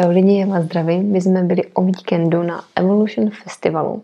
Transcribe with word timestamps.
Čau 0.00 0.10
lidi, 0.10 0.38
já 0.38 0.46
vás 0.46 0.64
zdravím. 0.64 1.12
My 1.12 1.20
jsme 1.20 1.42
byli 1.42 1.64
o 1.74 1.82
víkendu 1.82 2.42
na 2.42 2.64
Evolution 2.76 3.30
Festivalu, 3.30 4.02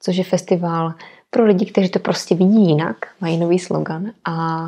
což 0.00 0.16
je 0.16 0.24
festival 0.24 0.94
pro 1.30 1.44
lidi, 1.44 1.66
kteří 1.66 1.88
to 1.88 1.98
prostě 1.98 2.34
vidí 2.34 2.66
jinak, 2.66 2.96
mají 3.20 3.38
nový 3.38 3.58
slogan 3.58 4.10
a 4.24 4.64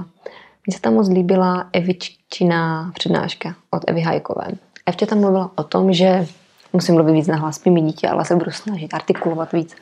mně 0.66 0.76
se 0.76 0.80
tam 0.80 0.94
moc 0.94 1.08
líbila 1.08 1.68
Eviččina 1.72 2.92
přednáška 2.94 3.54
od 3.70 3.82
Evy 3.86 4.00
Hajkové. 4.00 4.46
Evče 4.86 5.06
tam 5.06 5.20
mluvila 5.20 5.50
o 5.54 5.62
tom, 5.62 5.92
že 5.92 6.26
musím 6.72 6.94
mluvit 6.94 7.12
víc 7.12 7.26
na 7.26 7.36
hlas, 7.36 7.64
mi 7.64 7.80
dítě, 7.80 8.08
ale 8.08 8.24
se 8.24 8.36
budu 8.36 8.50
snažit 8.50 8.94
artikulovat 8.94 9.52
víc. 9.52 9.76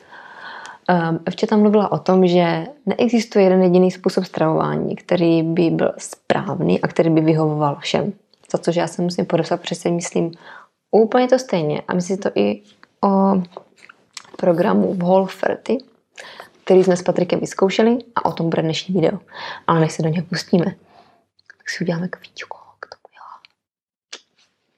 Um, 0.89 1.19
Evče 1.25 1.47
tam 1.47 1.59
mluvila 1.59 1.91
o 1.91 1.97
tom, 1.97 2.27
že 2.27 2.65
neexistuje 2.85 3.45
jeden 3.45 3.63
jediný 3.63 3.91
způsob 3.91 4.25
stravování, 4.25 4.95
který 4.95 5.43
by 5.43 5.69
byl 5.69 5.91
správný 5.97 6.81
a 6.81 6.87
který 6.87 7.09
by 7.09 7.21
vyhovoval 7.21 7.77
všem 7.79 8.13
za 8.55 8.63
což 8.63 8.75
já 8.75 8.87
se 8.87 9.01
musím 9.01 9.25
podepsat, 9.25 9.61
protože 9.61 9.75
si 9.75 9.91
myslím 9.91 10.31
úplně 10.91 11.27
to 11.27 11.39
stejně. 11.39 11.81
A 11.87 11.93
myslím 11.93 12.17
to 12.17 12.29
i 12.35 12.61
o 13.03 13.41
programu 14.37 14.93
Whole 14.93 15.27
30, 15.27 15.83
který 16.63 16.83
jsme 16.83 16.97
s 16.97 17.03
Patrikem 17.03 17.39
vyzkoušeli 17.39 17.97
a 18.15 18.25
o 18.25 18.33
tom 18.33 18.49
bude 18.49 18.61
dnešní 18.61 18.95
video. 18.95 19.19
Ale 19.67 19.79
než 19.79 19.91
se 19.91 20.03
do 20.03 20.09
něj 20.09 20.21
pustíme, 20.21 20.65
tak 21.57 21.69
si 21.69 21.83
uděláme 21.83 22.07
kvíčko. 22.07 22.57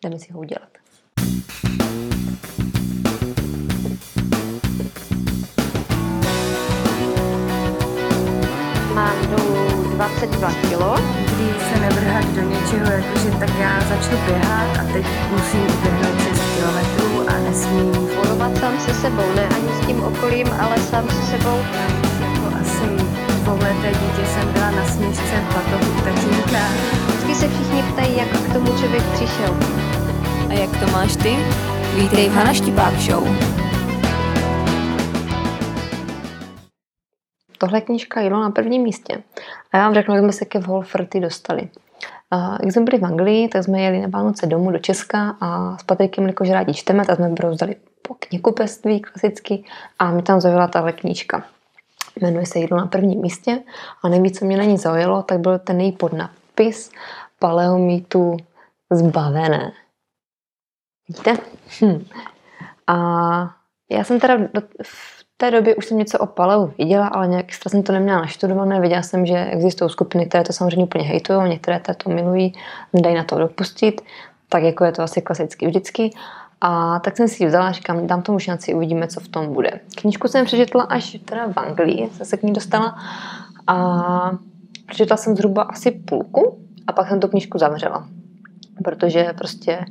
Jdeme 0.04 0.20
si 0.20 0.34
ho 0.34 0.40
udělat. 0.40 0.70
22 9.98 10.50
kg 10.50 11.02
nikdy 11.18 11.60
se 11.74 11.80
nevrhat 11.80 12.26
do 12.26 12.42
něčeho, 12.42 12.92
jakože 12.92 13.32
tak 13.40 13.50
já 13.60 13.80
začnu 13.90 14.18
běhat 14.26 14.78
a 14.80 14.94
teď 14.94 15.06
musím 15.32 15.62
uběhnout 15.62 16.22
6 16.23 16.42
km 16.42 17.30
a 17.30 17.40
nesmím 17.50 17.92
Volovat 17.92 18.58
sám 18.58 18.80
se 18.80 18.94
sebou, 18.94 19.34
ne 19.36 19.48
ani 19.48 19.70
s 19.81 19.88
tím 19.88 20.03
okolím, 20.03 20.48
ale 20.59 20.78
sám 20.78 21.09
se 21.09 21.31
sebou. 21.31 21.58
Jako 22.22 22.56
asi 22.62 23.06
dvouleté 23.44 23.90
dítě 23.90 24.28
jsem 24.34 24.53
byla 24.53 24.72
na 24.72 24.86
směšce 24.86 25.44
batohu 25.53 26.02
tatínka. 26.03 26.64
Vždycky 27.08 27.36
se 27.36 27.48
všichni 27.48 27.84
ptají, 27.84 28.18
jak 28.18 28.28
k 28.28 28.53
tomu 28.53 28.78
člověk 28.78 29.03
přišel. 29.03 29.58
A 30.50 30.53
jak 30.53 30.78
to 30.80 30.92
máš 30.92 31.16
ty? 31.16 31.38
Vítej 31.95 32.30
v 32.30 32.34
Hana 32.34 32.53
Štipák 32.53 33.00
Show. 33.00 33.28
Tohle 37.58 37.81
knižka 37.81 38.22
jelo 38.22 38.41
na 38.41 38.50
prvním 38.50 38.81
místě. 38.81 39.23
A 39.72 39.77
já 39.77 39.83
vám 39.83 39.94
řeknu, 39.94 40.16
jak 40.16 40.23
jsme 40.23 40.33
se 40.33 40.45
ke 40.45 40.59
Wolferty 40.59 41.19
dostali. 41.19 41.69
Jak 42.63 42.72
jsme 42.72 42.81
byli 42.81 42.97
v 42.97 43.05
Anglii, 43.05 43.47
tak 43.47 43.63
jsme 43.63 43.81
jeli 43.81 44.02
na 44.02 44.08
Vánoce 44.08 44.45
domů 44.45 44.72
do 44.72 44.80
Česka 44.80 45.38
a 45.41 45.78
s 45.78 45.83
Patrikem, 45.83 46.28
jakože 46.28 46.53
rádi 46.53 46.73
čteme, 46.73 47.05
tak 47.05 47.16
jsme 47.16 47.30
brouzdali 47.30 47.75
po 48.02 48.13
knihkupectví 48.19 49.02
klasicky 49.02 49.63
a 50.00 50.11
mi 50.11 50.22
tam 50.22 50.41
zaujala 50.41 50.67
tahle 50.67 50.94
knížka. 50.94 51.45
Jmenuje 52.22 52.45
se 52.45 52.59
Jídlo 52.59 52.78
na 52.78 52.85
prvním 52.85 53.22
místě 53.22 53.63
a 54.03 54.09
nejvíc, 54.09 54.39
co 54.39 54.45
mě 54.45 54.58
na 54.58 54.63
ní 54.63 54.78
zaujalo, 54.78 55.23
tak 55.23 55.39
byl 55.39 55.59
ten 55.59 55.81
její 55.81 55.91
podnapis 55.91 56.91
Paleomítu 57.39 58.38
zbavené. 58.91 59.72
Víte? 61.08 61.38
Hm. 61.81 62.05
A 62.88 62.95
já 63.91 64.03
jsem 64.03 64.19
teda 64.19 64.38
té 65.38 65.52
době 65.52 65.76
už 65.76 65.86
jsem 65.86 65.98
něco 65.98 66.20
o 66.20 66.26
paleu 66.26 66.74
viděla, 66.78 67.08
ale 67.08 67.28
nějak 67.28 67.46
extra 67.46 67.70
jsem 67.70 67.84
to 67.84 67.92
neměla 67.92 68.22
naštudované. 68.22 68.82
Viděla 68.82 69.02
jsem, 69.02 69.26
že 69.26 69.46
existují 69.46 69.90
skupiny, 69.90 70.26
které 70.26 70.44
to 70.44 70.54
samozřejmě 70.54 70.84
úplně 70.84 71.04
hejtují, 71.04 71.50
některé 71.50 71.82
to 71.98 72.10
milují, 72.10 72.54
nedají 72.94 73.16
na 73.16 73.24
to 73.24 73.38
dopustit, 73.38 74.02
tak 74.50 74.64
jako 74.64 74.86
je 74.86 74.92
to 74.92 75.02
asi 75.02 75.22
klasicky 75.22 75.68
vždycky. 75.68 76.12
A 76.62 77.00
tak 77.00 77.18
jsem 77.18 77.28
si 77.28 77.44
ji 77.44 77.48
vzala 77.48 77.68
a 77.68 77.72
říkám, 77.72 78.08
dám 78.08 78.22
tomu 78.22 78.40
šanci, 78.40 78.74
uvidíme, 78.74 79.08
co 79.08 79.20
v 79.20 79.28
tom 79.28 79.54
bude. 79.54 79.80
Knížku 79.96 80.28
jsem 80.28 80.46
přečetla 80.46 80.84
až 80.84 81.18
teda 81.26 81.48
v 81.48 81.58
Anglii, 81.58 82.10
jsem 82.14 82.26
se 82.26 82.38
k 82.38 82.44
ní 82.44 82.54
dostala 82.54 82.98
a 83.68 84.31
přečetla 84.88 85.18
jsem 85.18 85.36
zhruba 85.36 85.62
asi 85.62 85.92
půlku 85.92 86.59
a 86.88 86.92
pak 86.92 87.08
jsem 87.08 87.20
tu 87.20 87.28
knížku 87.28 87.58
zavřela. 87.58 88.08
Protože 88.84 89.34
prostě 89.38 89.86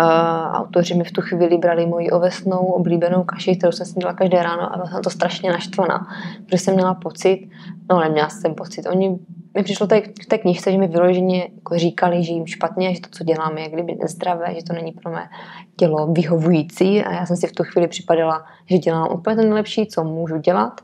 Uh, 0.00 0.52
autoři 0.52 0.94
mi 0.94 1.04
v 1.04 1.12
tu 1.12 1.20
chvíli 1.20 1.58
brali 1.58 1.86
moji 1.86 2.10
ovesnou 2.10 2.58
oblíbenou 2.58 3.24
kaši, 3.24 3.56
kterou 3.56 3.72
jsem 3.72 3.86
si 3.86 3.94
dělala 3.94 4.16
každé 4.16 4.42
ráno 4.42 4.72
a 4.72 4.76
byla 4.76 4.86
jsem 4.86 5.02
to 5.02 5.10
strašně 5.10 5.52
naštvaná, 5.52 6.06
protože 6.44 6.58
jsem 6.58 6.74
měla 6.74 6.94
pocit, 6.94 7.48
no 7.90 8.00
neměla 8.00 8.28
jsem 8.28 8.54
pocit, 8.54 8.86
oni 8.86 9.18
mi 9.56 9.62
přišlo 9.62 9.86
tady 9.86 10.02
v 10.22 10.26
té 10.26 10.38
knižce, 10.38 10.72
že 10.72 10.78
mi 10.78 10.88
vyloženě 10.88 11.48
jako 11.54 11.78
říkali, 11.78 12.24
že 12.24 12.32
jim 12.32 12.46
špatně, 12.46 12.94
že 12.94 13.00
to, 13.00 13.08
co 13.12 13.24
děláme, 13.24 13.60
je 13.60 13.68
kdyby 13.68 13.94
nezdravé, 14.02 14.54
že 14.54 14.64
to 14.64 14.72
není 14.72 14.92
pro 14.92 15.12
mé 15.12 15.28
tělo 15.76 16.06
vyhovující 16.06 17.04
a 17.04 17.12
já 17.12 17.26
jsem 17.26 17.36
si 17.36 17.46
v 17.46 17.52
tu 17.52 17.64
chvíli 17.64 17.88
připadala, 17.88 18.44
že 18.70 18.78
dělám 18.78 19.08
úplně 19.12 19.36
to 19.36 19.42
nejlepší, 19.42 19.86
co 19.86 20.04
můžu 20.04 20.36
dělat 20.36 20.80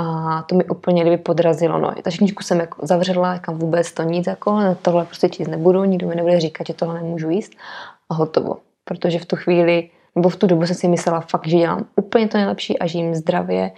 a 0.00 0.42
to 0.42 0.54
mi 0.54 0.64
úplně 0.64 1.02
kdyby 1.02 1.16
podrazilo 1.16 1.78
nohy. 1.78 2.02
Takže 2.02 2.18
knižku 2.18 2.42
jsem 2.42 2.60
jako 2.60 2.86
zavřela, 2.86 3.38
kam 3.38 3.58
vůbec 3.58 3.92
to 3.92 4.02
nic, 4.02 4.26
jako, 4.26 4.58
tohle 4.82 5.04
prostě 5.04 5.28
číst 5.28 5.48
nebudu, 5.48 5.84
nikdo 5.84 6.08
mi 6.08 6.14
nebude 6.14 6.40
říkat, 6.40 6.66
že 6.66 6.74
tohle 6.74 6.94
nemůžu 6.94 7.30
jíst 7.30 7.52
a 8.10 8.14
hotovo. 8.14 8.56
Protože 8.84 9.18
v 9.18 9.24
tu 9.24 9.36
chvíli, 9.36 9.90
nebo 10.14 10.28
v 10.28 10.36
tu 10.36 10.46
dobu 10.46 10.66
jsem 10.66 10.76
si 10.76 10.88
myslela 10.88 11.20
fakt, 11.20 11.48
že 11.48 11.56
dělám 11.56 11.84
úplně 11.96 12.28
to 12.28 12.38
nejlepší 12.38 12.78
a 12.78 12.86
že 12.86 12.98
jim 12.98 13.14
zdravě 13.14 13.70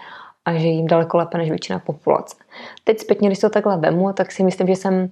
a 0.44 0.54
že 0.54 0.66
jim 0.66 0.86
daleko 0.86 1.16
lépe 1.16 1.38
než 1.38 1.48
většina 1.48 1.78
populace. 1.78 2.36
Teď 2.84 3.00
zpětně, 3.00 3.28
když 3.28 3.38
to 3.38 3.50
takhle 3.50 3.76
vemu, 3.76 4.12
tak 4.12 4.32
si 4.32 4.42
myslím, 4.42 4.66
že 4.66 4.76
jsem 4.76 5.10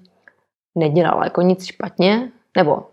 nedělala 0.74 1.24
jako 1.24 1.42
nic 1.42 1.64
špatně, 1.64 2.28
nebo 2.56 2.86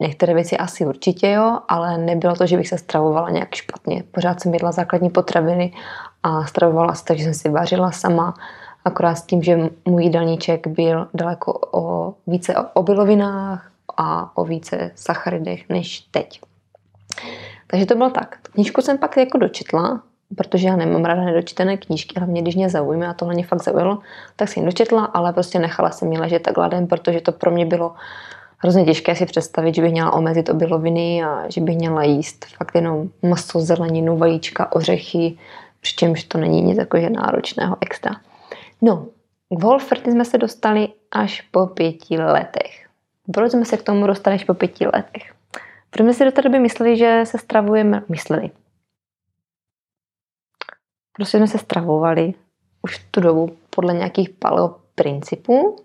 některé 0.00 0.34
věci 0.34 0.56
asi 0.56 0.86
určitě 0.86 1.30
jo, 1.30 1.58
ale 1.68 1.98
nebylo 1.98 2.34
to, 2.34 2.46
že 2.46 2.56
bych 2.56 2.68
se 2.68 2.78
stravovala 2.78 3.30
nějak 3.30 3.54
špatně. 3.54 4.04
Pořád 4.10 4.40
jsem 4.40 4.54
jedla 4.54 4.72
základní 4.72 5.10
potraviny 5.10 5.72
a 6.22 6.46
stravovala 6.46 6.94
se, 6.94 7.04
takže 7.04 7.24
jsem 7.24 7.34
si 7.34 7.48
vařila 7.48 7.90
sama, 7.90 8.34
akorát 8.84 9.14
s 9.14 9.22
tím, 9.22 9.42
že 9.42 9.70
můj 9.84 10.04
jídelníček 10.04 10.66
byl 10.66 11.08
daleko 11.14 11.60
o 11.72 12.14
více 12.26 12.56
o 12.56 12.64
obilovinách, 12.72 13.70
a 13.96 14.36
o 14.36 14.44
více 14.44 14.90
sacharidech 14.94 15.68
než 15.68 16.00
teď. 16.00 16.40
Takže 17.66 17.86
to 17.86 17.94
bylo 17.94 18.10
tak. 18.10 18.38
Knížku 18.42 18.80
jsem 18.80 18.98
pak 18.98 19.16
jako 19.16 19.38
dočetla, 19.38 20.02
protože 20.36 20.68
já 20.68 20.76
nemám 20.76 21.04
ráda 21.04 21.24
nedočtené 21.24 21.76
knížky, 21.76 22.20
hlavně 22.20 22.42
když 22.42 22.56
mě 22.56 22.68
zaujme 22.68 23.08
a 23.08 23.14
tohle 23.14 23.34
mě 23.34 23.46
fakt 23.46 23.62
zaujalo, 23.62 23.98
tak 24.36 24.48
jsem 24.48 24.62
ji 24.62 24.66
dočetla, 24.66 25.04
ale 25.04 25.32
prostě 25.32 25.58
nechala 25.58 25.90
jsem 25.90 26.12
ji 26.12 26.18
ležet 26.18 26.42
tak 26.42 26.56
ladem, 26.56 26.86
protože 26.86 27.20
to 27.20 27.32
pro 27.32 27.50
mě 27.50 27.66
bylo 27.66 27.94
hrozně 28.62 28.84
těžké 28.84 29.16
si 29.16 29.26
představit, 29.26 29.74
že 29.74 29.82
bych 29.82 29.92
měla 29.92 30.12
omezit 30.12 30.48
obiloviny 30.48 31.24
a 31.24 31.50
že 31.50 31.60
bych 31.60 31.76
měla 31.76 32.04
jíst 32.04 32.44
fakt 32.44 32.74
jenom 32.74 33.08
maso, 33.22 33.60
zeleninu, 33.60 34.16
vajíčka, 34.16 34.72
ořechy, 34.72 35.38
přičemž 35.80 36.24
to 36.24 36.38
není 36.38 36.62
nic 36.62 36.78
jakože 36.78 37.10
náročného 37.10 37.76
extra. 37.80 38.20
No, 38.82 39.06
k 39.48 39.62
Wolferty 39.62 40.10
jsme 40.10 40.24
se 40.24 40.38
dostali 40.38 40.88
až 41.10 41.40
po 41.40 41.66
pěti 41.66 42.18
letech. 42.18 42.86
Proč 43.32 43.52
jsme 43.52 43.64
se 43.64 43.76
k 43.76 43.82
tomu 43.82 44.06
dostali 44.06 44.34
až 44.34 44.44
po 44.44 44.54
pěti 44.54 44.86
letech? 44.86 45.34
Protože 45.90 46.04
jsme 46.04 46.14
si 46.14 46.24
do 46.24 46.32
té 46.32 46.42
doby 46.42 46.58
mysleli, 46.58 46.96
že 46.96 47.22
se 47.24 47.38
stravujeme, 47.38 48.02
mysleli. 48.08 48.50
Prostě 51.12 51.38
jsme 51.38 51.46
se 51.46 51.58
stravovali 51.58 52.34
už 52.82 52.98
tu 53.10 53.20
dobu 53.20 53.56
podle 53.70 53.94
nějakých 53.94 54.30
paleo 54.30 54.76
principů. 54.94 55.76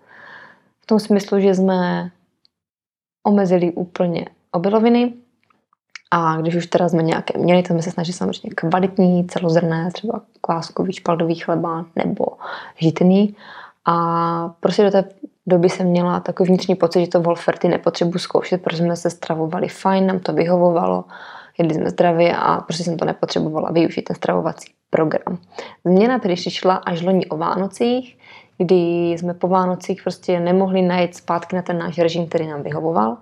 V 0.80 0.85
tom 0.85 1.00
smyslu, 1.00 1.40
že 1.40 1.56
jsme 1.56 2.12
omezili 3.25 3.72
úplně 3.72 4.25
obiloviny 4.52 5.13
a 6.12 6.38
když 6.41 6.56
už 6.56 6.68
teda 6.68 6.90
jsme 6.90 7.03
nějaké 7.03 7.40
měli, 7.40 7.63
tak 7.63 7.72
jsme 7.72 7.81
se 7.81 7.91
snažili 7.91 8.13
samozřejmě 8.13 8.56
kvalitní, 8.56 9.28
celozrné, 9.28 9.90
třeba 9.94 10.22
kváskový, 10.41 10.94
špaldový 10.94 11.35
chleba 11.35 11.85
nebo 11.96 12.25
žitný. 12.78 13.35
A 13.85 14.56
prostě 14.59 14.84
do 14.84 14.91
té 14.91 15.03
doby 15.47 15.69
jsem 15.69 15.88
měla 15.88 16.19
takový 16.19 16.47
vnitřní 16.47 16.75
pocit, 16.75 17.02
že 17.02 17.08
to 17.08 17.22
Wolferty 17.22 17.68
nepotřebuji 17.68 18.19
zkoušet, 18.19 18.62
protože 18.62 18.84
jsme 18.84 18.96
se 18.96 19.09
stravovali 19.09 19.68
fajn, 19.68 20.08
nám 20.08 20.19
to 20.19 20.34
vyhovovalo, 20.34 21.03
jedli 21.58 21.73
jsme 21.73 21.90
zdravě 21.90 22.35
a 22.35 22.61
prostě 22.61 22.84
jsem 22.84 22.97
to 22.97 23.05
nepotřebovala 23.05 23.72
využít, 23.72 24.02
ten 24.02 24.16
stravovací 24.16 24.72
program. 24.90 25.38
Změna 25.85 26.20
přišla 26.20 26.76
až 26.76 27.02
loni 27.02 27.26
o 27.26 27.38
Vánocích, 27.38 28.17
kdy 28.57 29.11
jsme 29.11 29.34
po 29.34 29.47
Vánocích 29.47 30.03
prostě 30.03 30.40
nemohli 30.40 30.81
najít 30.81 31.16
zpátky 31.16 31.55
na 31.55 31.61
ten 31.61 31.78
náš 31.78 31.97
režim, 31.97 32.28
který 32.28 32.47
nám 32.47 32.63
vyhovoval 32.63 33.17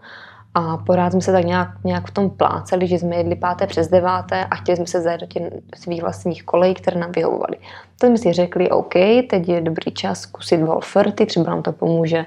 a 0.54 0.78
pořád 0.78 1.12
jsme 1.12 1.22
se 1.22 1.32
tak 1.32 1.46
nějak, 1.46 1.70
nějak 1.84 2.08
v 2.08 2.12
tom 2.12 2.30
pláceli, 2.30 2.88
že 2.88 3.00
jsme 3.00 3.16
jedli 3.16 3.36
páté 3.36 3.68
přes 3.68 3.88
deváté 3.88 4.46
a 4.46 4.56
chtěli 4.56 4.76
jsme 4.76 4.88
se 4.88 5.02
zajet 5.02 5.22
do 5.22 5.28
těch 5.28 5.44
svých 5.76 6.02
vlastních 6.02 6.44
kolejí, 6.44 6.74
které 6.74 7.00
nám 7.00 7.12
vyhovovaly. 7.12 7.58
Tak 8.00 8.08
jsme 8.08 8.18
si 8.18 8.34
řekli, 8.34 8.70
OK, 8.70 8.94
teď 9.30 9.50
je 9.50 9.62
dobrý 9.62 9.92
čas 9.92 10.20
zkusit 10.20 10.58
Wolferty, 10.58 11.26
třeba 11.26 11.50
nám 11.50 11.64
to 11.64 11.72
pomůže 11.72 12.26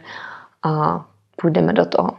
a 0.62 1.05
půjdeme 1.37 1.73
do 1.73 1.87
toho. 1.87 2.11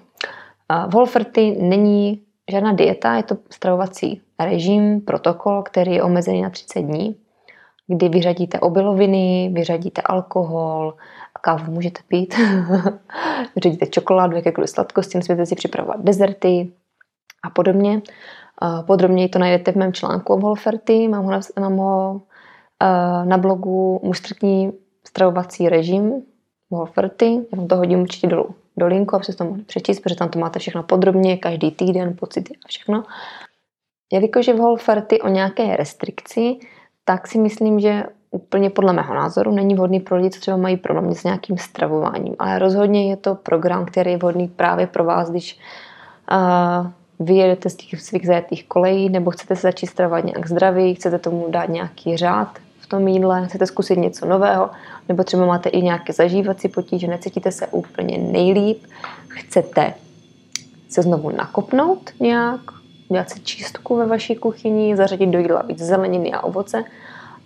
Wolferty 0.87 1.57
není 1.61 2.21
žádná 2.51 2.73
dieta, 2.73 3.15
je 3.15 3.23
to 3.23 3.37
stravovací 3.49 4.21
režim, 4.39 5.01
protokol, 5.01 5.63
který 5.63 5.93
je 5.93 6.03
omezený 6.03 6.41
na 6.41 6.49
30 6.49 6.81
dní, 6.81 7.15
kdy 7.87 8.09
vyřadíte 8.09 8.59
obiloviny, 8.59 9.49
vyřadíte 9.53 10.01
alkohol, 10.01 10.93
kávu 11.41 11.71
můžete 11.71 11.99
pít, 12.07 12.35
vyřadíte 13.55 13.85
čokoládu, 13.85 14.35
jakékoliv 14.35 14.69
sladkosti, 14.69 15.17
nesmíte 15.17 15.45
si 15.45 15.55
připravovat 15.55 16.03
dezerty, 16.03 16.71
a 17.43 17.49
podobně. 17.49 18.01
Podrobněji 18.87 19.29
to 19.29 19.39
najdete 19.39 19.71
v 19.71 19.75
mém 19.75 19.93
článku 19.93 20.33
o 20.33 20.37
Wolferty, 20.37 21.07
mám 21.07 21.25
ho, 21.25 21.31
na, 21.31 21.39
mám 21.59 21.77
ho 21.77 22.21
na 23.25 23.37
blogu 23.37 23.99
Můj 24.03 24.71
stravovací 25.07 25.69
režim 25.69 26.21
Wolferty, 26.71 27.33
já 27.33 27.57
vám 27.57 27.67
to 27.67 27.75
hodím 27.75 28.01
určitě 28.01 28.27
dolů 28.27 28.55
do 28.77 28.87
linku, 28.87 29.15
abyste 29.15 29.33
to 29.33 29.43
mohli 29.43 29.63
přečíst, 29.63 29.99
protože 29.99 30.15
tam 30.15 30.29
to 30.29 30.39
máte 30.39 30.59
všechno 30.59 30.83
podrobně, 30.83 31.37
každý 31.37 31.71
týden, 31.71 32.15
pocity 32.19 32.53
a 32.65 32.67
všechno. 32.67 33.03
Jelikož 34.13 34.47
je 34.47 34.53
v 34.53 34.57
Wolferty 34.57 35.21
o 35.21 35.27
nějaké 35.27 35.75
restrikci, 35.75 36.57
tak 37.07 37.27
si 37.27 37.39
myslím, 37.39 37.79
že 37.79 38.03
úplně 38.31 38.69
podle 38.69 38.93
mého 38.93 39.13
názoru 39.13 39.51
není 39.51 39.75
vhodný 39.75 39.99
pro 39.99 40.15
lidi, 40.17 40.29
co 40.29 40.39
třeba 40.39 40.57
mají 40.57 40.77
problém 40.77 41.13
s 41.13 41.23
nějakým 41.23 41.57
stravováním. 41.57 42.35
Ale 42.39 42.59
rozhodně 42.59 43.09
je 43.09 43.17
to 43.17 43.35
program, 43.35 43.85
který 43.85 44.11
je 44.11 44.17
vhodný 44.17 44.47
právě 44.47 44.87
pro 44.87 45.03
vás, 45.03 45.29
když 45.29 45.59
uh, 46.31 46.87
vyjedete 47.19 47.69
z 47.69 47.75
těch 47.75 48.01
svých 48.01 48.27
zajetých 48.27 48.67
kolejí, 48.67 49.09
nebo 49.09 49.31
chcete 49.31 49.55
se 49.55 49.61
začít 49.61 49.87
stravovat 49.87 50.25
nějak 50.25 50.47
zdravý, 50.47 50.95
chcete 50.95 51.19
tomu 51.19 51.45
dát 51.49 51.69
nějaký 51.69 52.17
řád 52.17 52.59
v 52.79 52.87
tom 52.87 53.07
jídle, 53.07 53.47
chcete 53.47 53.65
zkusit 53.65 53.97
něco 53.99 54.25
nového, 54.25 54.69
nebo 55.09 55.23
třeba 55.23 55.45
máte 55.45 55.69
i 55.69 55.81
nějaké 55.81 56.13
zažívací 56.13 56.67
potíže, 56.67 57.07
necítíte 57.07 57.51
se 57.51 57.67
úplně 57.67 58.17
nejlíp, 58.17 58.83
chcete 59.27 59.93
se 60.89 61.01
znovu 61.01 61.29
nakopnout 61.29 62.09
nějak, 62.19 62.61
dělat 63.09 63.29
si 63.29 63.39
čistku 63.39 63.95
ve 63.95 64.05
vaší 64.05 64.35
kuchyni, 64.35 64.95
zařadit 64.95 65.27
do 65.27 65.39
jídla 65.39 65.61
víc 65.61 65.79
zeleniny 65.79 66.31
a 66.33 66.43
ovoce. 66.43 66.83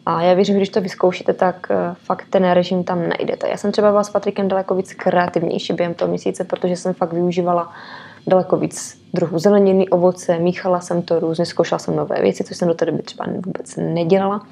A 0.06 0.22
já 0.22 0.34
věřím, 0.34 0.56
že 0.56 0.60
když 0.60 0.70
to 0.70 0.82
vyzkoušíte, 0.82 1.34
tak 1.34 1.68
eh, 1.72 1.96
fakt 2.04 2.26
ten 2.30 2.52
režim 2.52 2.84
tam 2.84 3.10
najdete. 3.10 3.50
Já 3.50 3.58
jsem 3.58 3.72
třeba 3.72 3.90
byla 3.90 4.04
s 4.04 4.10
Patrikem 4.10 4.48
daleko 4.48 4.76
víc 4.76 4.94
kreativnější 4.94 5.74
během 5.74 5.94
toho 5.94 6.10
měsíce, 6.10 6.44
protože 6.44 6.76
jsem 6.76 6.94
fakt 6.94 7.14
využívala 7.14 7.74
daleko 8.28 8.58
víc 8.58 9.02
druhů 9.14 9.40
zeleniny, 9.40 9.90
ovoce, 9.90 10.40
míchala 10.40 10.80
jsem 10.80 11.02
to 11.02 11.20
různě, 11.20 11.46
zkoušela 11.46 11.80
jsem 11.80 11.96
nové 11.96 12.22
věci, 12.22 12.44
což 12.44 12.58
jsem 12.58 12.68
do 12.68 12.74
té 12.74 12.86
doby 12.86 13.04
třeba 13.04 13.26
vůbec 13.46 13.76
nedělala, 13.76 14.46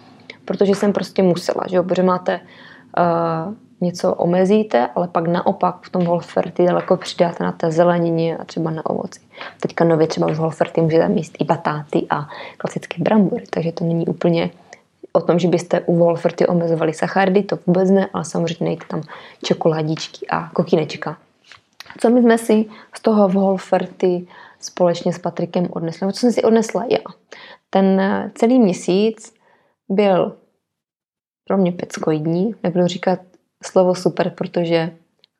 protože 0.45 0.75
jsem 0.75 0.93
prostě 0.93 1.23
musela, 1.23 1.63
že 1.69 1.75
jo, 1.75 1.83
protože 1.83 2.03
máte 2.03 2.39
uh, 2.39 3.53
něco 3.81 4.13
omezíte, 4.13 4.89
ale 4.95 5.07
pak 5.07 5.27
naopak 5.27 5.75
v 5.81 5.89
tom 5.89 6.05
Wolferty 6.05 6.65
daleko 6.65 6.97
přidáte 6.97 7.43
na 7.43 7.51
té 7.51 7.71
zelenině 7.71 8.37
a 8.37 8.45
třeba 8.45 8.71
na 8.71 8.85
ovoci. 8.85 9.19
Teďka 9.59 9.85
nově 9.85 10.07
třeba 10.07 10.27
v 10.27 10.37
Wolferty 10.37 10.81
můžete 10.81 11.09
míst 11.09 11.35
i 11.39 11.43
batáty 11.43 12.07
a 12.09 12.27
klasické 12.57 13.03
brambory, 13.03 13.43
takže 13.49 13.71
to 13.71 13.83
není 13.83 14.07
úplně 14.07 14.49
o 15.13 15.21
tom, 15.21 15.39
že 15.39 15.47
byste 15.47 15.79
u 15.79 15.95
Wolferty 15.95 16.47
omezovali 16.47 16.93
sacharidy, 16.93 17.43
to 17.43 17.59
vůbec 17.67 17.89
ne, 17.89 18.09
ale 18.13 18.25
samozřejmě 18.25 18.65
nejte 18.65 18.85
tam 18.87 19.01
čokoládičky 19.43 20.27
a 20.27 20.49
kokínečka. 20.49 21.17
Co 21.97 22.09
my 22.09 22.21
jsme 22.21 22.37
si 22.37 22.65
z 22.95 23.01
toho 23.01 23.29
Wolferty 23.29 24.27
společně 24.59 25.13
s 25.13 25.19
Patrikem 25.19 25.67
odnesli? 25.71 26.13
Co 26.13 26.19
jsem 26.19 26.31
si 26.31 26.43
odnesla 26.43 26.85
já? 26.89 26.97
Ten 27.69 28.01
celý 28.35 28.59
měsíc 28.59 29.33
byl 29.89 30.35
pro 31.47 31.57
mě 31.57 31.71
peckoidní, 31.71 32.55
nebudu 32.63 32.87
říkat 32.87 33.19
slovo 33.63 33.95
super, 33.95 34.29
protože 34.29 34.91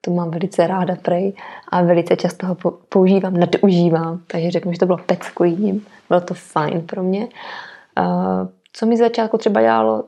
to 0.01 0.12
mám 0.12 0.31
velice 0.31 0.68
ráda 0.68 0.95
prej 0.95 1.33
a 1.69 1.81
velice 1.81 2.16
často 2.16 2.48
ho 2.48 2.56
používám, 2.89 3.33
nadužívám, 3.33 4.21
takže 4.27 4.51
řeknu, 4.51 4.71
že 4.71 4.80
to 4.80 4.86
bylo 4.86 4.98
peckoidní, 4.98 5.86
bylo 6.10 6.21
to 6.21 6.33
fajn 6.33 6.81
pro 6.81 7.04
mě. 7.04 7.27
Co 8.74 8.86
mi 8.86 8.98
začátku 8.98 9.38
třeba 9.38 9.62
dělalo 9.62 10.04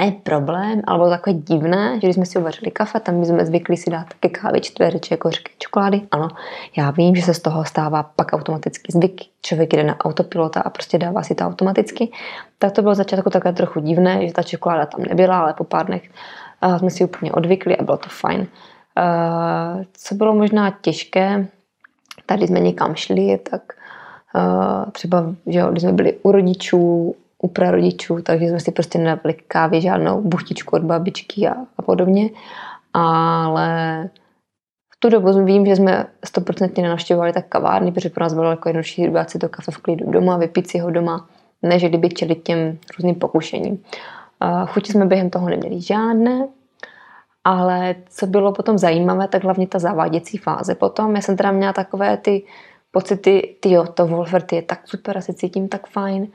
ne 0.00 0.12
problém, 0.22 0.82
ale 0.86 0.98
bylo 0.98 1.10
takové 1.10 1.34
divné, 1.34 1.94
že 1.94 2.06
když 2.06 2.14
jsme 2.14 2.26
si 2.26 2.38
uvařili 2.38 2.70
kafe, 2.70 3.00
tam 3.00 3.24
jsme 3.24 3.46
zvykli 3.46 3.76
si 3.76 3.90
dát 3.90 4.14
ke 4.14 4.28
kávě 4.28 4.60
čtvereče 4.60 5.16
kořky 5.16 5.52
čokolády. 5.58 6.02
Ano, 6.10 6.28
já 6.76 6.90
vím, 6.90 7.16
že 7.16 7.22
se 7.22 7.34
z 7.34 7.40
toho 7.40 7.64
stává 7.64 8.02
pak 8.02 8.32
automaticky 8.32 8.92
zvyk. 8.92 9.20
Člověk 9.42 9.72
jde 9.72 9.84
na 9.84 10.00
autopilota 10.00 10.60
a 10.60 10.70
prostě 10.70 10.98
dává 10.98 11.22
si 11.22 11.34
to 11.34 11.44
automaticky. 11.44 12.12
Tak 12.58 12.72
to 12.72 12.82
bylo 12.82 12.94
začátku 12.94 13.30
takové 13.30 13.52
trochu 13.52 13.80
divné, 13.80 14.26
že 14.26 14.32
ta 14.32 14.42
čokoláda 14.42 14.86
tam 14.86 15.02
nebyla, 15.02 15.40
ale 15.40 15.54
po 15.54 15.64
pár 15.64 15.86
dnech 15.86 16.10
uh, 16.64 16.78
jsme 16.78 16.90
si 16.90 17.04
úplně 17.04 17.32
odvykli 17.32 17.76
a 17.76 17.82
bylo 17.82 17.96
to 17.96 18.08
fajn. 18.08 18.40
Uh, 18.40 19.84
co 19.92 20.14
bylo 20.14 20.34
možná 20.34 20.78
těžké, 20.80 21.46
tady 22.26 22.46
jsme 22.46 22.60
někam 22.60 22.94
šli, 22.94 23.38
tak 23.50 23.62
uh, 24.34 24.90
třeba, 24.90 25.34
že 25.46 25.58
jo, 25.58 25.70
když 25.70 25.82
jsme 25.82 25.92
byli 25.92 26.12
u 26.22 26.32
rodičů, 26.32 27.14
u 27.42 27.48
prarodičů, 27.48 28.22
takže 28.22 28.48
jsme 28.48 28.60
si 28.60 28.72
prostě 28.72 28.98
nedali 28.98 29.34
kávy, 29.48 29.80
žádnou 29.80 30.20
buchtičku 30.20 30.76
od 30.76 30.82
babičky 30.82 31.48
a, 31.48 31.54
a 31.78 31.82
podobně. 31.82 32.30
Ale 32.92 34.10
v 34.92 34.96
tu 34.98 35.08
dobu 35.08 35.44
vím, 35.44 35.66
že 35.66 35.76
jsme 35.76 36.06
stoprocentně 36.24 36.82
nenavštěvovali 36.82 37.32
tak 37.32 37.48
kavárny, 37.48 37.92
protože 37.92 38.10
pro 38.10 38.24
nás 38.24 38.34
bylo 38.34 38.50
jako 38.50 38.68
jednodušší 38.68 39.08
dát 39.08 39.30
si 39.30 39.38
to 39.38 39.48
kafe 39.48 39.72
v 39.72 39.78
klidu 39.78 40.10
doma, 40.10 40.36
vypít 40.36 40.70
si 40.70 40.78
ho 40.78 40.90
doma, 40.90 41.28
než 41.62 41.84
kdyby 41.84 42.08
čelit 42.08 42.42
těm 42.42 42.78
různým 42.98 43.14
pokušením. 43.14 43.82
Chutě 44.66 44.92
jsme 44.92 45.06
během 45.06 45.30
toho 45.30 45.48
neměli 45.48 45.80
žádné, 45.80 46.48
ale 47.44 47.94
co 48.08 48.26
bylo 48.26 48.52
potom 48.52 48.78
zajímavé, 48.78 49.28
tak 49.28 49.44
hlavně 49.44 49.66
ta 49.66 49.78
zaváděcí 49.78 50.38
fáze. 50.38 50.74
Potom 50.74 51.16
já 51.16 51.22
jsem 51.22 51.36
teda 51.36 51.52
měla 51.52 51.72
takové 51.72 52.16
ty 52.16 52.42
pocity, 52.90 53.56
ty 53.60 53.70
jo, 53.70 53.86
to 53.86 54.06
Wolfert 54.06 54.52
je 54.52 54.62
tak 54.62 54.88
super, 54.88 55.18
asi 55.18 55.34
cítím 55.34 55.68
tak 55.68 55.86
fajn, 55.86 56.22
uh, 56.22 56.28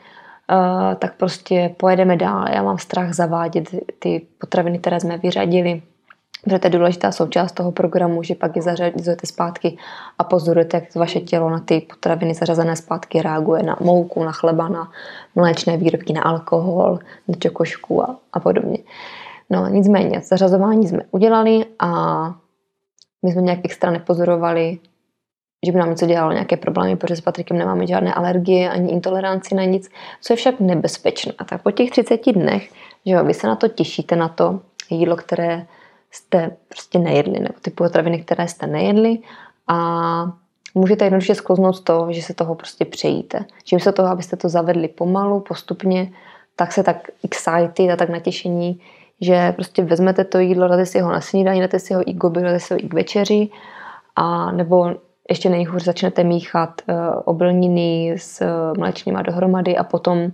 tak 0.95 1.15
prostě 1.15 1.75
pojedeme 1.77 2.17
dál. 2.17 2.45
Já 2.53 2.63
mám 2.63 2.77
strach 2.77 3.13
zavádět 3.13 3.69
ty 3.99 4.27
potraviny, 4.37 4.79
které 4.79 4.99
jsme 4.99 5.17
vyřadili, 5.17 5.81
protože 6.43 6.59
to 6.59 6.67
je 6.67 6.71
důležitá 6.71 7.11
součást 7.11 7.51
toho 7.51 7.71
programu, 7.71 8.23
že 8.23 8.35
pak 8.35 8.55
je 8.55 8.61
zařazujete 8.61 9.27
zpátky 9.27 9.77
a 10.19 10.23
pozorujete, 10.23 10.77
jak 10.77 10.95
vaše 10.95 11.19
tělo 11.19 11.49
na 11.49 11.59
ty 11.59 11.81
potraviny 11.81 12.33
zařazené 12.33 12.75
zpátky 12.75 13.21
reaguje 13.21 13.63
na 13.63 13.77
mouku, 13.79 14.23
na 14.23 14.31
chleba, 14.31 14.69
na 14.69 14.91
mléčné 15.35 15.77
výrobky, 15.77 16.13
na 16.13 16.21
alkohol, 16.21 16.99
na 17.27 17.35
čokošku 17.39 18.03
a, 18.03 18.17
a 18.33 18.39
podobně. 18.39 18.77
No 19.49 19.67
nicméně, 19.67 20.21
zařazování 20.21 20.87
jsme 20.87 20.99
udělali 21.11 21.65
a 21.79 21.89
my 23.23 23.31
jsme 23.31 23.41
nějak 23.41 23.59
extra 23.63 23.91
nepozorovali 23.91 24.79
že 25.65 25.71
by 25.71 25.77
nám 25.77 25.89
něco 25.89 26.05
dělalo 26.05 26.31
nějaké 26.31 26.57
problémy, 26.57 26.95
protože 26.95 27.15
s 27.15 27.21
Patrikem 27.21 27.57
nemáme 27.57 27.87
žádné 27.87 28.13
alergie 28.13 28.69
ani 28.69 28.91
intoleranci 28.91 29.55
na 29.55 29.63
nic, 29.63 29.89
co 30.21 30.33
je 30.33 30.37
však 30.37 30.59
nebezpečné. 30.59 31.33
A 31.37 31.43
tak 31.43 31.61
po 31.61 31.71
těch 31.71 31.91
30 31.91 32.31
dnech, 32.33 32.69
že 33.05 33.13
jo, 33.13 33.23
vy 33.23 33.33
se 33.33 33.47
na 33.47 33.55
to 33.55 33.67
těšíte, 33.67 34.15
na 34.15 34.27
to 34.29 34.59
jídlo, 34.89 35.15
které 35.15 35.65
jste 36.11 36.57
prostě 36.67 36.99
nejedli, 36.99 37.39
nebo 37.39 37.53
ty 37.61 37.71
potraviny, 37.71 38.21
které 38.21 38.47
jste 38.47 38.67
nejedli 38.67 39.19
a 39.67 39.77
můžete 40.75 41.05
jednoduše 41.05 41.35
sklouznout 41.35 41.75
z 41.75 41.79
toho, 41.81 42.13
že 42.13 42.21
se 42.21 42.33
toho 42.33 42.55
prostě 42.55 42.85
přejíte. 42.85 43.45
Že 43.65 43.79
se 43.79 43.91
toho, 43.91 44.09
abyste 44.09 44.37
to 44.37 44.49
zavedli 44.49 44.87
pomalu, 44.87 45.39
postupně, 45.39 46.11
tak 46.55 46.71
se 46.71 46.83
tak 46.83 47.07
excited 47.23 47.91
a 47.91 47.95
tak 47.95 48.09
natěšení, 48.09 48.81
že 49.21 49.51
prostě 49.51 49.83
vezmete 49.83 50.23
to 50.23 50.39
jídlo, 50.39 50.67
dáte 50.67 50.85
si 50.85 50.99
ho 50.99 51.11
na 51.11 51.21
snídaní, 51.21 51.61
dáte 51.61 51.79
si 51.79 51.93
ho 51.93 52.09
i 52.09 52.13
goby, 52.13 52.41
dáte 52.41 52.59
si 52.59 52.73
ho 52.73 52.79
i 52.79 52.87
k 52.87 52.93
večeři 52.93 53.49
a 54.15 54.51
nebo 54.51 54.95
ještě 55.29 55.49
nejhůř 55.49 55.83
začnete 55.83 56.23
míchat 56.23 56.81
uh, 56.89 56.95
obilniny 57.25 58.13
s 58.17 58.41
uh, 58.41 58.77
mléčnýma 58.77 59.21
dohromady 59.21 59.77
a 59.77 59.83
potom 59.83 60.31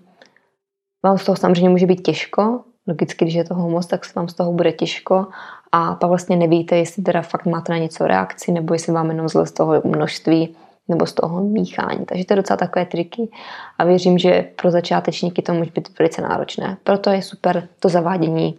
vám 1.04 1.18
z 1.18 1.26
toho 1.26 1.36
samozřejmě 1.36 1.70
může 1.70 1.86
být 1.86 2.02
těžko. 2.02 2.60
Logicky, 2.88 3.26
když 3.26 3.36
je 3.36 3.44
toho 3.44 3.70
moc, 3.70 3.88
tak 3.88 4.06
se 4.06 4.14
vám 4.16 4.28
z 4.28 4.34
toho 4.34 4.54
bude 4.54 4.72
těžko 4.72 5.28
a 5.72 5.96
pak 5.96 6.10
vlastně 6.10 6.36
nevíte, 6.36 6.78
jestli 6.78 7.04
teda 7.04 7.22
fakt 7.22 7.46
máte 7.46 7.72
na 7.72 7.78
něco 7.78 8.08
reakci 8.08 8.52
nebo 8.52 8.74
jestli 8.74 8.94
vám 8.94 9.10
jenom 9.10 9.30
zle 9.30 9.48
z 9.48 9.52
toho 9.52 9.82
množství 9.86 10.56
nebo 10.88 11.06
z 11.06 11.14
toho 11.14 11.44
míchání. 11.44 12.06
Takže 12.06 12.26
to 12.26 12.34
je 12.34 12.38
docela 12.38 12.58
takové 12.58 12.86
triky 12.86 13.30
a 13.78 13.86
věřím, 13.86 14.18
že 14.18 14.50
pro 14.56 14.72
začátečníky 14.72 15.42
to 15.42 15.54
může 15.54 15.72
být 15.72 16.00
velice 16.00 16.22
náročné. 16.22 16.78
Proto 16.84 17.10
je 17.10 17.22
super 17.22 17.68
to 17.80 17.90
zavádění 17.90 18.58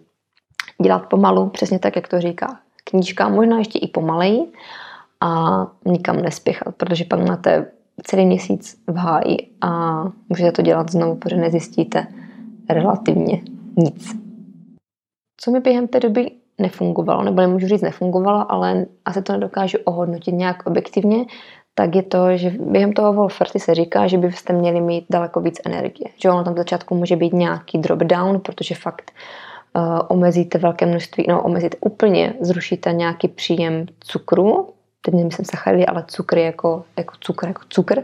dělat 0.82 1.06
pomalu, 1.06 1.48
přesně 1.48 1.78
tak, 1.78 1.96
jak 1.96 2.08
to 2.08 2.20
říká 2.20 2.58
knížka, 2.84 3.28
možná 3.28 3.58
ještě 3.58 3.78
i 3.78 3.88
pomaleji, 3.88 4.52
a 5.20 5.66
nikam 5.84 6.16
nespěchat, 6.16 6.74
protože 6.76 7.04
pak 7.04 7.28
máte 7.28 7.70
celý 8.04 8.26
měsíc 8.26 8.80
v 8.86 8.96
háji 8.96 9.36
a 9.60 10.02
můžete 10.28 10.52
to 10.52 10.62
dělat 10.62 10.90
znovu, 10.90 11.14
protože 11.14 11.36
nezjistíte 11.36 12.06
relativně 12.68 13.42
nic. 13.76 14.16
Co 15.40 15.50
mi 15.50 15.60
během 15.60 15.88
té 15.88 16.00
doby 16.00 16.30
nefungovalo, 16.58 17.22
nebo 17.22 17.40
nemůžu 17.40 17.68
říct 17.68 17.82
nefungovalo, 17.82 18.52
ale 18.52 18.86
asi 19.04 19.22
to 19.22 19.32
nedokážu 19.32 19.78
ohodnotit 19.84 20.32
nějak 20.32 20.66
objektivně, 20.66 21.24
tak 21.74 21.94
je 21.94 22.02
to, 22.02 22.36
že 22.36 22.50
během 22.60 22.92
toho 22.92 23.12
Wolferty 23.12 23.60
se 23.60 23.74
říká, 23.74 24.06
že 24.06 24.18
byste 24.18 24.52
měli 24.52 24.80
mít 24.80 25.06
daleko 25.10 25.40
víc 25.40 25.60
energie. 25.66 26.08
Že 26.22 26.30
ono 26.30 26.44
tam 26.44 26.54
v 26.54 26.58
začátku 26.58 26.94
může 26.94 27.16
být 27.16 27.32
nějaký 27.32 27.78
drop 27.78 27.98
down, 27.98 28.40
protože 28.40 28.74
fakt 28.74 29.12
uh, 29.76 29.98
omezíte 30.08 30.58
velké 30.58 30.86
množství, 30.86 31.24
no 31.28 31.42
omezíte 31.42 31.76
úplně, 31.80 32.34
zrušíte 32.40 32.92
nějaký 32.92 33.28
příjem 33.28 33.86
cukru, 34.00 34.68
teď 35.02 35.14
nemyslím 35.14 35.44
sacharidy, 35.44 35.86
ale 35.86 36.04
cukry 36.06 36.42
jako, 36.42 36.84
jako 36.96 37.14
cukr, 37.20 37.46
jako 37.46 37.62
cukr. 37.68 38.02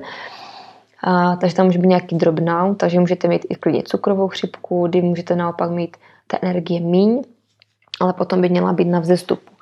A, 1.03 1.37
takže 1.37 1.57
tam 1.57 1.67
může 1.67 1.79
být 1.79 1.89
nějaký 1.89 2.17
drobnou, 2.17 2.75
takže 2.75 3.01
můžete 3.01 3.29
mít 3.29 3.47
i 3.49 3.55
klidně 3.55 3.83
cukrovou 3.83 4.29
chřipku, 4.29 4.87
kdy 4.87 5.03
můžete 5.03 5.37
naopak 5.37 5.71
mít 5.71 5.97
té 6.27 6.39
energie 6.43 6.81
míň, 6.81 7.23
ale 8.01 8.13
potom 8.13 8.41
by 8.41 8.49
měla 8.49 8.73
být 8.73 8.85
na 8.85 9.01
vzestupu. 9.01 9.55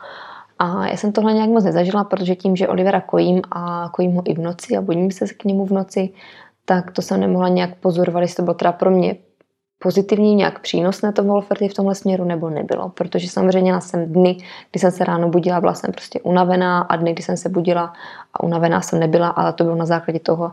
A 0.59 0.87
já 0.87 0.97
jsem 0.97 1.13
tohle 1.13 1.33
nějak 1.33 1.51
moc 1.51 1.65
nezažila, 1.65 2.05
protože 2.05 2.35
tím, 2.35 2.57
že 2.57 2.69
Olivera 2.69 3.01
kojím 3.01 3.43
a 3.51 3.91
kojím 3.93 4.15
ho 4.15 4.23
i 4.25 4.35
v 4.35 4.39
noci 4.39 4.77
a 4.77 4.81
budím 4.81 5.11
se 5.11 5.27
k 5.27 5.45
němu 5.45 5.67
v 5.67 5.71
noci, 5.71 6.11
tak 6.65 6.91
to 6.91 7.03
jsem 7.03 7.21
nemohla 7.21 7.49
nějak 7.49 7.75
pozorovat, 7.75 8.23
jestli 8.23 8.37
to 8.37 8.43
bylo 8.43 8.55
teda 8.55 8.73
pro 8.73 8.91
mě 8.91 9.17
pozitivní, 9.79 10.35
nějak 10.35 10.61
přínosné 10.61 11.13
to 11.13 11.25
Wolferty 11.25 11.69
v 11.69 11.75
tomhle 11.75 11.95
směru 11.95 12.25
nebo 12.25 12.51
nebylo, 12.51 12.89
protože 12.89 13.29
samozřejmě 13.29 13.61
měla 13.61 13.81
jsem 13.81 14.13
dny, 14.13 14.37
kdy 14.71 14.81
jsem 14.81 14.91
se 14.91 15.05
ráno 15.05 15.29
budila, 15.29 15.61
byla 15.61 15.75
jsem 15.75 15.93
prostě 15.93 16.21
unavená 16.21 16.81
a 16.81 16.97
dny, 16.97 17.13
kdy 17.13 17.23
jsem 17.23 17.37
se 17.37 17.49
budila 17.49 17.93
a 18.35 18.43
unavená 18.43 18.81
jsem 18.81 19.01
nebyla, 19.01 19.29
ale 19.29 19.53
to 19.53 19.65
bylo 19.65 19.77
na 19.77 19.87
základě 19.87 20.21
toho, 20.21 20.53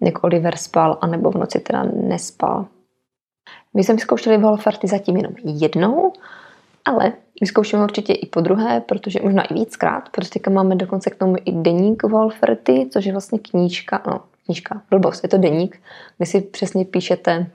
jak 0.00 0.24
Oliver 0.24 0.56
spal, 0.56 0.98
anebo 1.00 1.30
v 1.30 1.34
noci 1.34 1.60
teda 1.60 1.84
nespal. 2.02 2.66
My 3.74 3.84
jsme 3.84 3.94
vyzkoušeli 3.94 4.38
Wolferty 4.38 4.88
zatím 4.88 5.16
jenom 5.16 5.32
jednou, 5.44 6.12
ale 6.84 7.12
vyzkoušíme 7.40 7.82
určitě 7.82 8.12
i 8.12 8.26
po 8.26 8.40
druhé, 8.40 8.80
protože 8.80 9.18
možná 9.22 9.42
i 9.42 9.54
víckrát, 9.54 10.08
protože 10.08 10.30
teďka 10.30 10.50
máme 10.50 10.76
dokonce 10.76 11.10
k 11.10 11.16
tomu 11.16 11.36
i 11.44 11.52
deník 11.52 12.02
Wolferty, 12.02 12.88
což 12.92 13.04
je 13.04 13.12
vlastně 13.12 13.38
knížka, 13.38 14.02
no 14.06 14.20
knížka, 14.44 14.82
blbost, 14.90 15.22
je 15.22 15.28
to 15.28 15.38
deník, 15.38 15.80
kde 16.16 16.26
si 16.26 16.40
přesně 16.40 16.84
píšete 16.84 17.46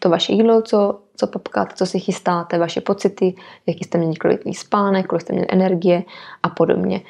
to 0.00 0.08
vaše 0.08 0.32
jídlo, 0.32 0.62
co, 0.62 1.00
co 1.16 1.26
popkáte, 1.26 1.74
co 1.74 1.86
si 1.86 2.00
chystáte, 2.00 2.58
vaše 2.58 2.80
pocity, 2.80 3.34
jaký 3.66 3.84
jste 3.84 3.98
měli 3.98 4.14
kvalitní 4.14 4.54
spánek, 4.54 5.06
kolik 5.06 5.22
jste 5.22 5.32
měli 5.32 5.46
energie 5.50 6.02
a 6.42 6.48
podobně. 6.48 7.00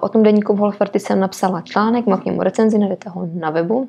O 0.00 0.08
tom 0.08 0.22
deníku 0.22 0.54
v 0.54 0.58
Holferty 0.58 1.00
jsem 1.00 1.20
napsala 1.20 1.60
článek, 1.60 2.06
mám 2.06 2.20
k 2.20 2.24
němu 2.24 2.42
recenzi, 2.42 2.78
najdete 2.78 3.10
ho 3.10 3.28
na 3.34 3.50
webu. 3.50 3.88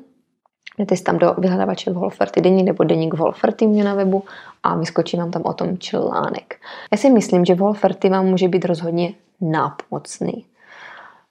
Jdete 0.78 0.96
si 0.96 1.02
tam 1.02 1.18
do 1.18 1.34
vyhledávače 1.38 1.90
v 1.90 1.94
Holferty 1.94 2.40
deník 2.40 2.66
nebo 2.66 2.84
deník 2.84 3.14
v 3.14 3.18
Holferty 3.18 3.66
mě 3.66 3.84
na 3.84 3.94
webu 3.94 4.24
a 4.62 4.76
vyskočí 4.76 5.16
vám 5.16 5.30
tam 5.30 5.42
o 5.44 5.52
tom 5.52 5.78
článek. 5.78 6.60
Já 6.92 6.98
si 6.98 7.10
myslím, 7.10 7.44
že 7.44 7.54
v 7.54 7.58
Holferty 7.58 8.08
vám 8.08 8.26
může 8.26 8.48
být 8.48 8.64
rozhodně 8.64 9.14
nápomocný. 9.40 10.44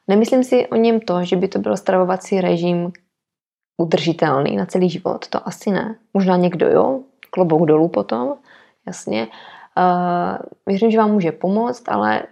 Nemyslím 0.08 0.44
si 0.44 0.68
o 0.68 0.76
něm 0.76 1.00
to, 1.00 1.24
že 1.24 1.36
by 1.36 1.48
to 1.48 1.60
byl 1.60 1.78
stravovací 1.78 2.42
režim, 2.42 2.92
udržitelný 3.78 4.56
na 4.56 4.66
celý 4.66 4.90
život, 4.90 5.28
to 5.28 5.48
asi 5.48 5.72
ne. 5.72 5.96
Možná 6.14 6.38
někdo 6.38 6.68
jo, 6.68 7.00
klobouk 7.30 7.68
dolů 7.68 7.88
potom, 7.88 8.34
jasně. 8.88 9.28
Uh, 9.78 10.38
věřím, 10.66 10.92
že 10.92 10.98
vám 10.98 11.12
může 11.12 11.32
pomoct, 11.32 11.90
ale 11.90 12.24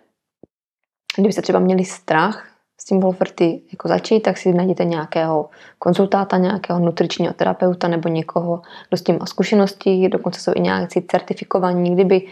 kdybyste 1.18 1.42
třeba 1.42 1.60
měli 1.60 1.86
strach 1.86 2.55
s 2.82 2.86
tím 2.86 3.00
Wolferty 3.00 3.62
jako 3.72 3.88
začít, 3.88 4.20
tak 4.20 4.38
si 4.38 4.54
najděte 4.54 4.86
nějakého 4.86 5.50
konzultáta, 5.80 6.38
nějakého 6.38 6.80
nutričního 6.80 7.34
terapeuta 7.34 7.88
nebo 7.88 8.10
někoho, 8.10 8.62
kdo 8.90 8.98
s 8.98 9.02
tím 9.02 9.18
má 9.20 9.26
zkušenosti, 9.26 10.10
dokonce 10.10 10.40
jsou 10.40 10.52
i 10.56 10.60
nějaký 10.60 11.02
certifikovaní, 11.02 11.94
kdyby, 11.94 12.28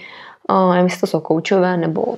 uh, 0.50 0.72
nevím, 0.72 0.86
jestli 0.86 1.00
to 1.00 1.08
jsou 1.08 1.20
koučové 1.20 1.78
nebo, 1.78 2.18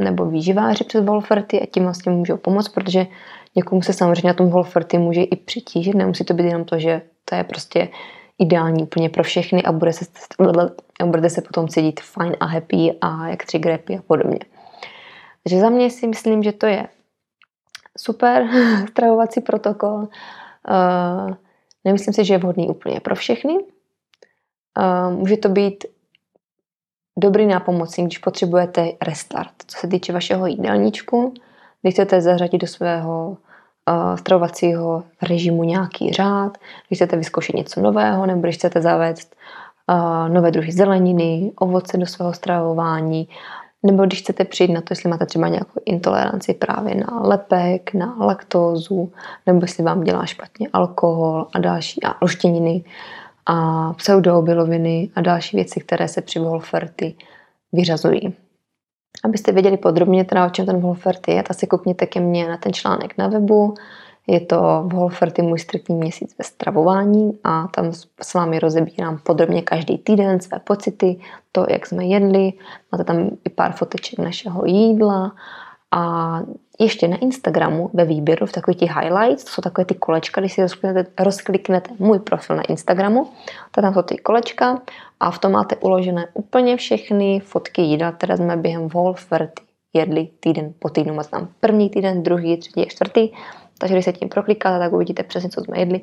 nebo 0.00 0.26
výživáři 0.26 0.84
přes 0.84 1.04
Wolferty 1.04 1.60
a 1.60 1.66
tím 1.66 1.82
vlastně 1.82 2.12
můžou 2.12 2.36
pomoct, 2.36 2.68
protože 2.68 3.06
Někomu 3.56 3.82
se 3.82 3.92
samozřejmě 3.92 4.28
na 4.28 4.34
tom 4.34 4.50
Wolferty 4.50 4.98
může 4.98 5.22
i 5.22 5.36
přitížit, 5.36 5.94
nemusí 5.94 6.24
to 6.24 6.34
být 6.34 6.44
jenom 6.44 6.64
to, 6.64 6.78
že 6.78 7.02
to 7.24 7.34
je 7.34 7.44
prostě 7.44 7.88
ideální 8.38 8.82
úplně 8.82 9.08
pro 9.08 9.22
všechny 9.22 9.62
a 9.62 9.72
bude 9.72 9.92
se, 9.92 10.04
a 11.00 11.06
budete 11.06 11.30
se 11.30 11.42
potom 11.42 11.68
cítit 11.68 12.00
fine 12.00 12.36
a 12.40 12.44
happy 12.44 12.92
a 13.00 13.28
jak 13.28 13.44
tři 13.44 13.58
grepy 13.58 13.98
a 13.98 14.02
podobně. 14.02 14.38
Takže 15.42 15.60
za 15.60 15.70
mě 15.70 15.90
si 15.90 16.06
myslím, 16.06 16.42
že 16.42 16.52
to 16.52 16.66
je 16.66 16.86
super 17.98 18.48
stravovací 18.88 19.40
protokol. 19.40 20.08
Uh, 20.68 21.34
nemyslím 21.84 22.14
si, 22.14 22.24
že 22.24 22.34
je 22.34 22.38
vhodný 22.38 22.68
úplně 22.68 23.00
pro 23.00 23.14
všechny. 23.14 23.54
Uh, 24.78 25.12
může 25.18 25.36
to 25.36 25.48
být 25.48 25.84
dobrý 27.18 27.46
nápomocný, 27.46 28.04
když 28.04 28.18
potřebujete 28.18 28.92
restart, 29.02 29.52
co 29.66 29.78
se 29.78 29.88
týče 29.88 30.12
vašeho 30.12 30.46
jídelníčku, 30.46 31.34
když 31.82 31.94
chcete 31.94 32.20
zařadit 32.20 32.58
do 32.58 32.66
svého 32.66 33.28
uh, 33.88 34.16
stravovacího 34.16 35.04
režimu 35.22 35.64
nějaký 35.64 36.12
řád, 36.12 36.58
když 36.88 36.98
chcete 36.98 37.16
vyzkoušet 37.16 37.56
něco 37.56 37.80
nového, 37.80 38.26
nebo 38.26 38.40
když 38.40 38.56
chcete 38.56 38.82
zavést 38.82 39.36
uh, 39.86 40.28
nové 40.28 40.50
druhy 40.50 40.72
zeleniny, 40.72 41.52
ovoce 41.56 41.96
do 41.96 42.06
svého 42.06 42.32
stravování, 42.32 43.28
nebo 43.82 44.06
když 44.06 44.18
chcete 44.18 44.44
přijít 44.44 44.72
na 44.72 44.80
to, 44.80 44.86
jestli 44.90 45.10
máte 45.10 45.26
třeba 45.26 45.48
nějakou 45.48 45.80
intoleranci 45.84 46.54
právě 46.54 46.94
na 46.94 47.20
lepek, 47.20 47.94
na 47.94 48.16
laktózu, 48.20 49.12
nebo 49.46 49.60
jestli 49.62 49.84
vám 49.84 50.04
dělá 50.04 50.26
špatně 50.26 50.68
alkohol 50.72 51.46
a 51.54 51.58
další 51.58 52.02
a 52.02 52.14
roštěniny 52.22 52.84
a 53.46 53.92
pseudoobiloviny 53.92 55.10
a 55.14 55.20
další 55.20 55.56
věci, 55.56 55.80
které 55.80 56.08
se 56.08 56.22
při 56.22 56.38
Wolferty 56.38 57.14
vyřazují. 57.72 58.34
Abyste 59.24 59.52
věděli 59.52 59.76
podrobně 59.76 60.24
teda, 60.24 60.46
o 60.46 60.50
čem 60.50 60.66
ten 60.66 60.80
Wolfert 60.80 61.28
je, 61.28 61.42
tak 61.42 61.58
si 61.58 61.66
koukněte 61.66 62.06
ke 62.06 62.20
mně 62.20 62.48
na 62.48 62.56
ten 62.56 62.72
článek 62.72 63.18
na 63.18 63.28
webu. 63.28 63.74
Je 64.26 64.40
to 64.40 64.84
Wolferty 64.86 65.42
můj 65.42 65.58
striktní 65.58 65.96
měsíc 65.96 66.34
ve 66.38 66.44
stravování 66.44 67.38
a 67.44 67.68
tam 67.68 67.92
s 68.22 68.34
vámi 68.34 68.58
rozebírám 68.58 69.18
podrobně 69.18 69.62
každý 69.62 69.98
týden 69.98 70.40
své 70.40 70.58
pocity, 70.58 71.20
to, 71.52 71.66
jak 71.68 71.86
jsme 71.86 72.04
jedli. 72.04 72.52
Máte 72.92 73.04
tam 73.04 73.30
i 73.44 73.50
pár 73.50 73.72
foteček 73.72 74.18
našeho 74.18 74.64
jídla 74.64 75.32
a 75.90 76.40
ještě 76.80 77.08
na 77.08 77.16
Instagramu 77.16 77.90
ve 77.92 78.04
výběru 78.04 78.46
v 78.46 78.52
takových 78.52 78.78
těch 78.78 78.96
highlights, 78.96 79.44
to 79.44 79.50
jsou 79.50 79.62
takové 79.62 79.84
ty 79.84 79.94
kolečka, 79.94 80.40
když 80.40 80.52
si 80.52 80.62
rozkliknete, 80.62 81.24
rozkliknete 81.24 81.90
můj 81.98 82.18
profil 82.18 82.56
na 82.56 82.62
Instagramu, 82.62 83.30
tak 83.70 83.82
tam 83.82 83.94
jsou 83.94 84.02
ty 84.02 84.16
kolečka 84.16 84.82
a 85.20 85.30
v 85.30 85.38
tom 85.38 85.52
máte 85.52 85.76
uložené 85.76 86.26
úplně 86.34 86.76
všechny 86.76 87.40
fotky 87.40 87.82
jídla, 87.82 88.12
které 88.12 88.36
jsme 88.36 88.56
během 88.56 88.88
Wolferty 88.88 89.62
jedli 89.92 90.28
týden 90.40 90.72
po 90.78 90.88
týdnu. 90.88 91.14
Máte 91.14 91.28
tam 91.28 91.48
první 91.60 91.90
týden, 91.90 92.22
druhý, 92.22 92.56
třetí 92.56 92.82
a 92.82 92.88
čtvrtý. 92.88 93.28
Takže 93.78 93.94
když 93.94 94.04
se 94.04 94.12
tím 94.12 94.28
proklikáte, 94.28 94.78
tak 94.78 94.92
uvidíte 94.92 95.22
přesně, 95.22 95.50
co 95.50 95.60
jsme 95.60 95.78
jedli. 95.78 96.00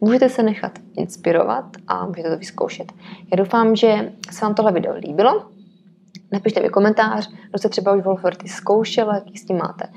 Můžete 0.00 0.28
se 0.28 0.42
nechat 0.42 0.78
inspirovat 0.96 1.64
a 1.88 2.06
můžete 2.06 2.30
to 2.30 2.38
vyzkoušet. 2.38 2.92
Já 3.30 3.36
doufám, 3.36 3.76
že 3.76 4.12
se 4.30 4.44
vám 4.44 4.54
tohle 4.54 4.72
video 4.72 4.94
líbilo. 4.94 5.46
Napište 6.32 6.60
mi 6.60 6.68
komentář, 6.68 7.30
kdo 7.50 7.58
se 7.58 7.68
třeba 7.68 7.94
už 7.94 8.04
Wolferty 8.04 8.48
zkoušel, 8.48 9.14
jaký 9.14 9.36
s 9.38 9.44
tím 9.44 9.56
máte 9.56 9.88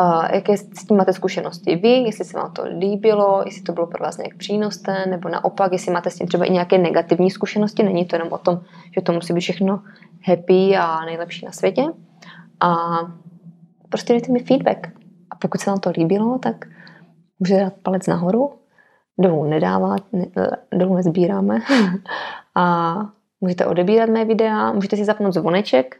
Uh, 0.00 0.24
jaké 0.32 0.56
s 0.56 0.86
tím 0.88 0.96
máte 0.96 1.12
zkušenosti 1.12 1.76
vy, 1.76 1.88
jestli 1.88 2.24
se 2.24 2.38
vám 2.38 2.52
to 2.52 2.64
líbilo, 2.78 3.42
jestli 3.44 3.62
to 3.62 3.72
bylo 3.72 3.86
pro 3.86 4.04
vás 4.04 4.18
nějak 4.18 4.36
přínosné, 4.36 5.06
nebo 5.06 5.28
naopak, 5.28 5.72
jestli 5.72 5.92
máte 5.92 6.10
s 6.10 6.14
tím 6.14 6.26
třeba 6.26 6.44
i 6.44 6.50
nějaké 6.50 6.78
negativní 6.78 7.30
zkušenosti, 7.30 7.82
není 7.82 8.04
to 8.04 8.16
jenom 8.16 8.32
o 8.32 8.38
tom, 8.38 8.60
že 8.94 9.00
to 9.00 9.12
musí 9.12 9.32
být 9.32 9.40
všechno 9.40 9.82
happy 10.26 10.76
a 10.76 11.04
nejlepší 11.04 11.46
na 11.46 11.52
světě. 11.52 11.82
A 12.60 12.76
prostě 13.88 14.12
dejte 14.12 14.32
mi 14.32 14.38
feedback. 14.38 15.01
Pokud 15.42 15.60
se 15.60 15.70
vám 15.70 15.80
to 15.80 15.90
líbilo, 15.90 16.38
tak 16.38 16.64
můžete 17.38 17.60
dát 17.60 17.74
palec 17.82 18.06
nahoru, 18.06 18.52
dolů 19.18 19.44
nedávat, 19.44 20.02
ne, 20.12 20.26
dolů 20.74 20.96
nezbíráme. 20.96 21.60
A 22.54 22.96
můžete 23.40 23.66
odebírat 23.66 24.08
mé 24.08 24.24
videa, 24.24 24.72
můžete 24.72 24.96
si 24.96 25.04
zapnout 25.04 25.34
zvoneček, 25.34 25.96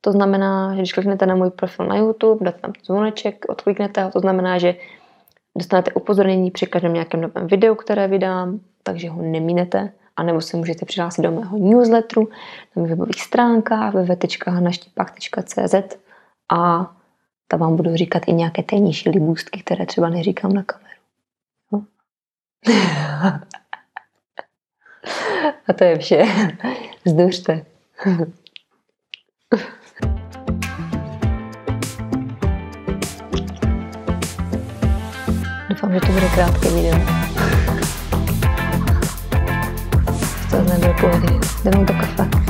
to 0.00 0.12
znamená, 0.12 0.74
že 0.74 0.78
když 0.78 0.92
kliknete 0.92 1.26
na 1.26 1.34
můj 1.34 1.50
profil 1.50 1.86
na 1.86 1.96
YouTube, 1.96 2.44
dáte 2.44 2.58
tam 2.60 2.72
zvoneček, 2.86 3.44
odkliknete 3.48 4.04
ho, 4.04 4.10
to 4.10 4.20
znamená, 4.20 4.58
že 4.58 4.74
dostanete 5.56 5.92
upozornění 5.92 6.50
při 6.50 6.66
každém 6.66 6.94
nějakém 6.94 7.20
novém 7.20 7.46
videu, 7.46 7.74
které 7.74 8.08
vydám, 8.08 8.60
takže 8.82 9.10
ho 9.10 9.22
neminete, 9.22 9.92
anebo 10.16 10.40
se 10.40 10.56
můžete 10.56 10.86
přihlásit 10.86 11.22
do 11.22 11.30
mého 11.30 11.58
newsletteru 11.58 12.28
na 12.76 12.82
mých 12.82 12.90
webových 12.90 13.22
stránkách 13.22 13.94
www.hanaštipak.cz 13.94 15.74
a 16.52 16.90
tam 17.48 17.60
vám 17.60 17.76
budu 17.76 17.96
říkat 17.96 18.22
i 18.26 18.32
nějaké 18.32 18.62
tajnější 18.62 19.10
libůstky, 19.10 19.60
které 19.60 19.86
třeba 19.86 20.08
neříkám 20.08 20.52
na 20.52 20.62
kameru. 20.62 21.00
No. 21.72 21.84
a 25.68 25.72
to 25.72 25.84
je 25.84 25.98
vše. 25.98 26.22
Zduřte. 27.04 27.64
Doufám, 35.68 35.94
že 35.94 36.00
to 36.00 36.12
bude 36.12 36.28
krátké 36.34 36.68
video. 36.68 36.98
To 40.50 40.62
nebyl 40.62 40.94
pohodě. 41.00 41.34
Jdeme 41.64 41.84
do 41.84 41.94
kafe. 41.94 42.47